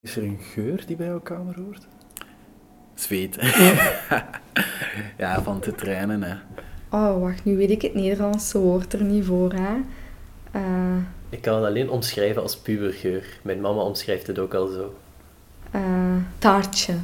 [0.00, 1.86] Is er een geur die bij jouw kamer hoort?
[2.94, 3.36] Zweet.
[5.18, 6.22] ja, van te trainen.
[6.22, 6.34] Hè.
[6.90, 9.76] Oh, wacht, nu weet ik het Nederlandse woord er niet voor, hè.
[10.50, 10.96] Eh,
[11.28, 13.38] Ik kan het alleen omschrijven als pubergeur.
[13.42, 14.94] Mijn mama omschrijft het ook al zo.
[15.70, 16.94] eh, taartje.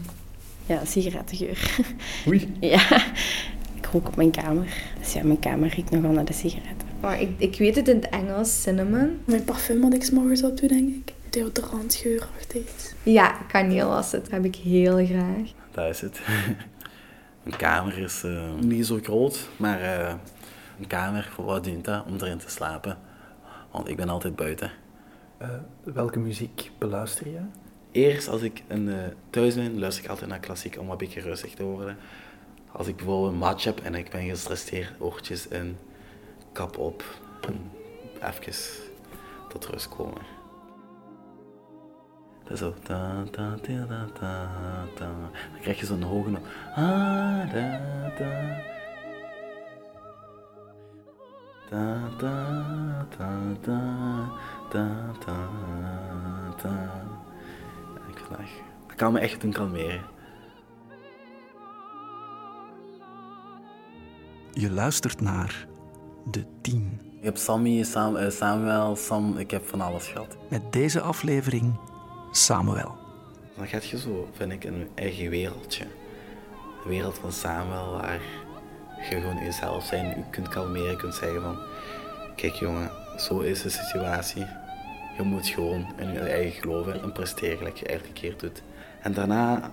[0.67, 1.77] Ja, sigarettengeur.
[2.29, 2.53] Oei.
[2.61, 3.05] ja,
[3.75, 4.83] ik rook op mijn kamer.
[4.99, 6.89] Dus ja, mijn kamer riekt nogal naar de sigaretten.
[7.01, 9.19] Maar ik, ik weet het in het Engels, cinnamon.
[9.25, 11.13] Mijn parfum wat ik 's morgens op doe, denk ik.
[11.37, 12.95] Deodorantgeurachtig iets.
[13.03, 14.23] Ja, kaneel was het.
[14.23, 15.53] Dat heb ik heel graag.
[15.71, 16.21] Dat is het.
[17.45, 20.15] Een kamer is eh, niet zo groot, maar eh,
[20.81, 22.05] een kamer, voor wat dient dat?
[22.07, 22.99] Om erin te slapen.
[23.71, 24.71] Want ik ben altijd buiten.
[25.39, 25.49] Eh,
[25.83, 27.41] welke muziek beluister je?
[27.91, 28.99] Eerst als ik een, eh,
[29.31, 31.97] thuis ben, luister ik altijd naar klassiek om een beetje rustig te worden.
[32.73, 35.77] Als ik bijvoorbeeld een match heb en ik ben gestresseerd, oortjes in,
[36.53, 37.05] kap op.
[37.47, 37.71] En
[38.23, 38.53] even
[39.49, 40.37] tot rust komen.
[42.47, 42.75] Dat is zo.
[42.83, 44.49] Ta, ta, ta, ta, ta,
[44.95, 45.05] ta.
[45.53, 46.43] Dan krijg je zo'n hoge noot.
[46.75, 47.81] Ah, da,
[48.19, 48.63] da.
[51.71, 53.81] Ta, ta, ta, ta,
[54.69, 55.49] ta, ta,
[56.57, 56.69] ta.
[57.95, 58.23] Ja, ik
[58.87, 60.01] dat, kan me echt doen kalmeren.
[64.53, 65.67] Je luistert naar
[66.31, 67.01] De Tien.
[67.19, 70.37] Ik heb Sammy, Sam, eh, Samuel, Sam, ik heb van alles gehad.
[70.51, 71.79] Met deze aflevering
[72.31, 72.97] Samuel.
[73.57, 75.85] Dan gaat je zo, vind ik, een eigen wereldje.
[76.85, 78.21] Een wereld van Samuel waar
[79.11, 81.59] je gewoon jezelf zijn, je kunt kalmeren, je kunt zeggen van...
[82.37, 84.47] Kijk jongen, zo is de situatie.
[85.17, 88.63] Je moet gewoon in je eigen geloven en presteren, gelijk je elke keer doet.
[89.01, 89.73] En daarna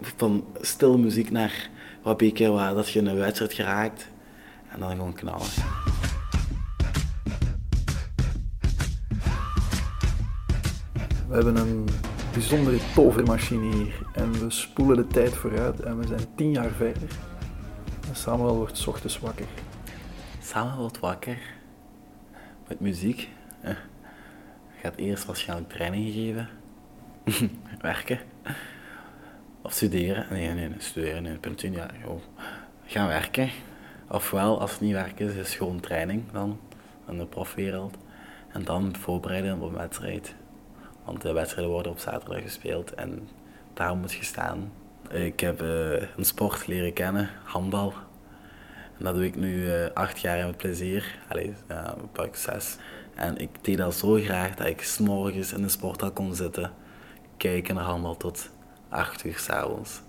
[0.00, 1.68] van stil muziek naar
[2.02, 4.06] wat beetje waar dat je in een wedstrijd geraakt.
[4.72, 5.46] En dan gewoon knallen.
[11.32, 11.88] We hebben een
[12.32, 17.08] bijzondere tovermachine hier en we spoelen de tijd vooruit en we zijn tien jaar verder.
[18.12, 19.46] Samuel wordt ochtends wakker.
[20.40, 21.38] Samen wordt wakker
[22.68, 23.28] met muziek.
[23.60, 23.74] Eh,
[24.80, 26.48] Gaat eerst waarschijnlijk training geven.
[27.80, 28.18] Werken.
[29.62, 30.26] Of studeren.
[30.30, 31.22] Nee, nee, studeren.
[31.22, 31.94] Nee, punt tien jaar.
[32.00, 32.20] Gewoon
[32.84, 33.50] gaan werken.
[34.08, 36.60] Ofwel, als het niet werken is, is gewoon training dan.
[37.08, 37.96] In de profwereld.
[38.48, 40.34] En dan voorbereiden op een wedstrijd.
[41.04, 43.28] Want de wedstrijden worden op zaterdag gespeeld en
[43.74, 44.72] daar moet je staan.
[45.10, 47.92] Ik heb eh, een sport leren kennen, handbal.
[48.98, 51.18] En dat doe ik nu eh, acht jaar met plezier.
[51.28, 51.54] Allee,
[52.12, 52.76] pak zes.
[53.14, 56.72] En ik deed dat zo graag dat ik s'morgens in de sporthal kon zitten,
[57.36, 58.50] kijken naar handbal tot
[58.88, 60.00] acht uur s'avonds.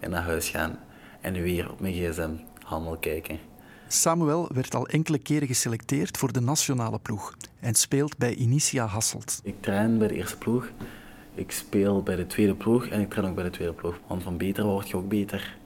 [0.00, 0.78] En naar huis gaan
[1.20, 2.30] en weer op mijn gsm
[2.62, 3.49] handbal kijken.
[3.92, 9.40] Samuel werd al enkele keren geselecteerd voor de nationale ploeg en speelt bij Initia Hasselt.
[9.42, 10.70] Ik train bij de eerste ploeg,
[11.34, 13.98] ik speel bij de tweede ploeg en ik train ook bij de tweede ploeg.
[14.06, 15.56] Want van beter word je ook beter.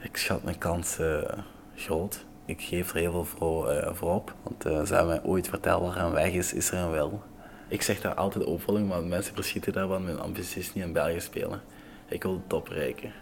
[0.00, 1.38] Ik schat mijn kans eh,
[1.74, 2.24] groot.
[2.44, 4.34] Ik geef er heel veel voor, eh, voor op.
[4.42, 7.22] Want ze hebben mij ooit verteld waar een weg is, is er een wil.
[7.68, 10.04] Ik zeg daar altijd opvolging, maar mensen verschieten daarvan.
[10.04, 11.60] Mijn ambitie is niet in België spelen.
[12.08, 13.12] Ik wil de top bereiken.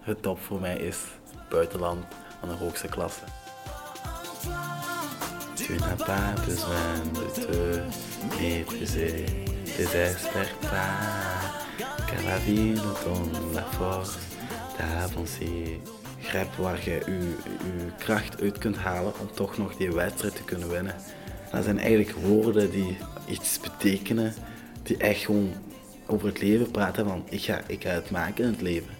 [0.00, 0.98] Het top voor mij is
[1.48, 2.04] buitenland
[2.40, 3.24] van de hoogste klasse.
[5.56, 7.80] Tu n'as pas besoin de te
[8.40, 9.26] mépriser,
[9.76, 14.16] désespère pas, car la vie nous donne la force
[14.78, 15.80] d'avancer.
[16.22, 20.42] Grijp waar je je, je kracht uit kunt halen om toch nog die wedstrijd te
[20.42, 20.94] kunnen winnen.
[21.52, 22.96] Dat zijn eigenlijk woorden die
[23.26, 24.34] iets betekenen,
[24.82, 25.52] die echt gewoon
[26.06, 28.97] over het leven praten van ik ga, ik ga het maken in het leven.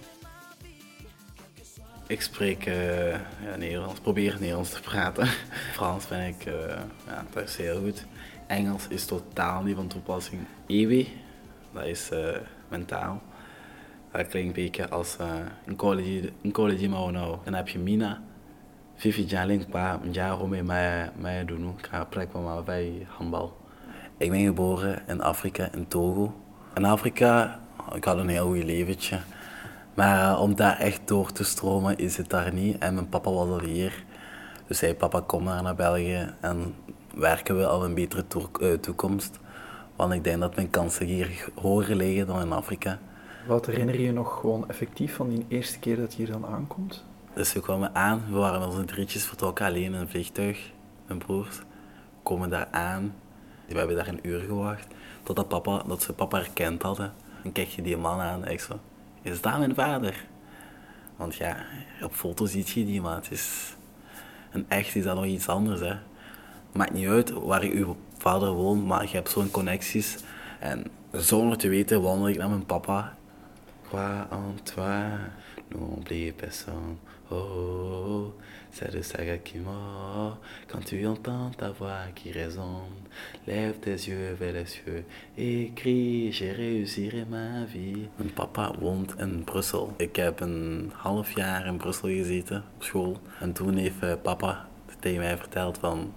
[2.09, 5.27] Ik spreek eh, ja, Nederlands, probeer Nederlands te praten.
[5.75, 6.53] Frans ben ik, eh,
[7.07, 7.25] ja,
[7.57, 8.05] heel goed.
[8.47, 10.41] Engels is totaal niet van toepassing.
[10.67, 11.07] Ewe,
[11.73, 12.37] dat is eh,
[12.67, 13.21] mentaal.
[14.11, 15.17] Dat klinkt een beetje als
[15.65, 17.37] een college, een college maar nou.
[17.43, 18.21] Dan heb je Mina.
[18.95, 21.75] Vivi Jaling, pa, ja, home, mij, mij doen.
[21.77, 23.57] Ik ga plek van mij bij handbal.
[24.17, 26.41] Ik ben geboren in Afrika, in Togo.
[26.75, 27.59] In Afrika,
[27.95, 29.19] ik had een heel goed leventje.
[29.99, 32.77] Maar eh, om daar echt door te stromen is het daar niet.
[32.77, 34.03] En mijn papa was al hier.
[34.67, 36.33] Dus zei, papa, kom maar naar België.
[36.39, 36.75] En
[37.15, 38.23] werken we al een betere
[38.61, 39.39] eh, toekomst.
[39.95, 42.99] Want ik denk dat mijn kansen hier hoger liggen dan in Afrika.
[43.47, 46.45] Wat herinner je je nog gewoon effectief van die eerste keer dat je hier dan
[46.45, 47.05] aankomt?
[47.33, 50.71] Dus we kwamen aan, we waren met onze drietjes vertrokken alleen in een vliegtuig,
[51.07, 51.57] mijn broers.
[51.57, 51.63] We
[52.23, 53.13] komen daar aan,
[53.67, 54.87] we hebben daar een uur gewacht,
[55.23, 57.13] totdat papa, dat ze papa herkend hadden.
[57.43, 58.79] Dan kijk je die man aan ik zo,
[59.21, 60.25] is dat mijn vader?
[61.15, 61.57] Want ja,
[62.01, 63.75] op foto ziet je die, maar het is...
[64.49, 65.93] En echt is dat nog iets anders, hè.
[66.71, 70.17] Maakt niet uit waar je uw vader woont, maar je hebt zo'n connecties
[70.59, 73.17] En zonder te weten wandel ik naar mijn papa.
[73.89, 75.17] Quoi en toi,
[75.71, 76.97] n'oublie personne.
[77.31, 78.33] Oh, oh, oh,
[78.71, 80.37] c'est de saga qui mord.
[80.67, 83.07] Quand tu entends ta voix qui résonne,
[83.47, 85.03] lève tes yeux vers les cieux
[85.37, 88.09] et crie, j'ai réussirai ma vie.
[88.17, 89.93] Mijn papa woont in Brussel.
[89.97, 93.17] Ik heb een half jaar in Brussel gezeten op school.
[93.39, 94.67] En toen heeft eh, papa
[94.99, 96.13] tegen mij verteld van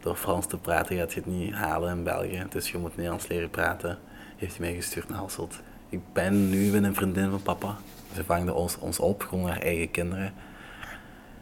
[0.00, 2.46] door Frans te praten gaat je het niet halen in België.
[2.48, 3.98] Dus je moet Nederlands leren praten.
[4.36, 5.60] Heeft hij mij gestuurd naar Hasselt.
[5.88, 7.76] Ik ben nu ben een vriendin van papa.
[8.14, 10.32] Ze vangde ons, ons op, gewoon haar eigen kinderen.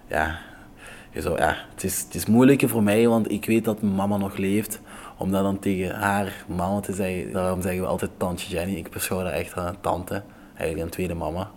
[0.07, 0.39] Ja,
[1.11, 3.95] je zou, ja het, is, het is moeilijker voor mij, want ik weet dat mijn
[3.95, 4.81] mama nog leeft.
[5.17, 8.75] Om dat dan tegen haar mama te zeggen, daarom zeggen we altijd tante Jenny.
[8.75, 10.23] Ik beschouw haar echt als een tante,
[10.55, 11.51] eigenlijk een tweede mama.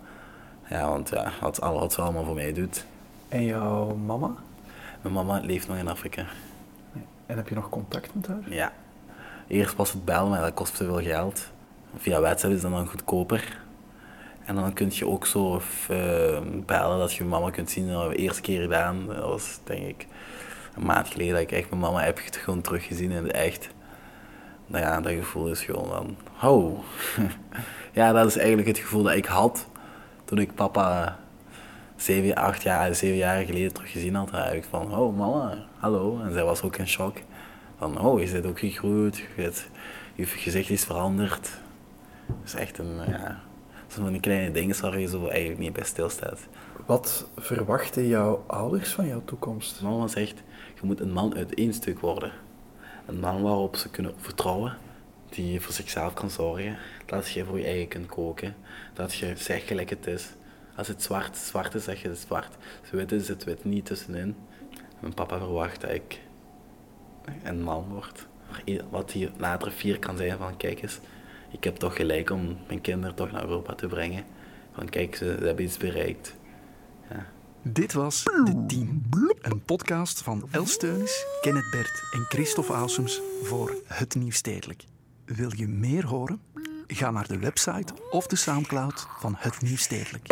[0.68, 2.86] Ja, want ja, wat, wat ze allemaal voor mij doet.
[3.28, 4.34] En jouw mama?
[5.00, 6.24] Mijn mama leeft nog in Afrika.
[7.26, 8.42] En heb je nog contact met haar?
[8.48, 8.72] Ja.
[9.46, 11.50] Eerst was het bellen, maar dat kost te veel geld.
[11.98, 13.58] Via WhatsApp is dat dan goedkoper.
[14.44, 17.86] En dan kun je ook zo uh, bellen dat je mama kunt zien.
[17.86, 19.06] Dat hebben we de eerste keer gedaan.
[19.06, 20.06] Dat was denk ik
[20.76, 23.68] een maand geleden dat ik echt mijn mama heb gewoon teruggezien in het echt.
[24.66, 26.16] Nou ja, dat gevoel is gewoon van,
[26.50, 26.78] oh.
[27.98, 29.66] ja, dat is eigenlijk het gevoel dat ik had
[30.24, 31.18] toen ik papa
[31.96, 34.52] zeven, acht jaar, zeven jaar geleden teruggezien had.
[34.52, 36.20] Ik van, oh mama, hallo.
[36.24, 37.16] En zij was ook in shock.
[37.78, 39.24] Van, oh, je bent ook gegroeid.
[39.36, 39.52] Je,
[40.14, 41.50] je gezicht is veranderd.
[42.44, 43.40] Is echt een, ja,
[43.86, 46.40] zo van die kleine dingen waar je zo eigenlijk niet bij stilstaat.
[46.86, 49.82] Wat verwachten jouw ouders van jouw toekomst?
[49.82, 50.42] Mama zegt,
[50.74, 52.32] je moet een man uit één stuk worden.
[53.06, 54.76] Een man waarop ze kunnen vertrouwen,
[55.28, 56.76] die voor zichzelf kan zorgen.
[57.06, 58.54] Dat je voor je eigen kunt koken.
[58.92, 60.28] Dat je zegt gelijk het is.
[60.76, 62.56] Als het zwart, zwart is, zeg je het zwart.
[62.80, 64.36] Als het wit is, het wit niet tussenin.
[65.00, 66.20] Mijn papa verwacht dat ik
[67.42, 68.26] een man word.
[68.90, 71.00] Wat hij later vier kan zijn van, kijk eens,
[71.50, 74.24] ik heb toch gelijk om mijn kinderen toch naar Europa te brengen.
[74.72, 76.34] Van kijk, ze, hebben iets bereikt.
[77.10, 77.26] Ja.
[77.62, 79.02] Dit was De Team,
[79.40, 84.84] een podcast van Els Steunis, Kenneth Bert en Christophe Ausums voor Het Nieuw Stedelijk.
[85.24, 86.40] Wil je meer horen?
[86.86, 90.26] Ga naar de website of de Soundcloud van Het Nieuw Stedelijk.